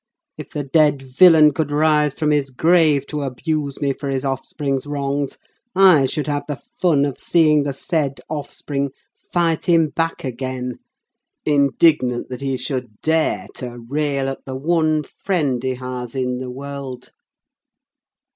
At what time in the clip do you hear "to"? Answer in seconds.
3.05-3.21, 13.57-13.77